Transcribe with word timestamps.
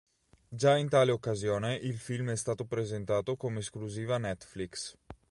Già 0.49 0.77
in 0.77 0.89
tale 0.89 1.11
occasione 1.11 1.75
il 1.75 1.95
film 1.99 2.31
è 2.31 2.35
stato 2.35 2.65
presentato 2.65 3.35
come 3.35 3.59
esclusiva 3.59 4.17
Netflix. 4.17 4.97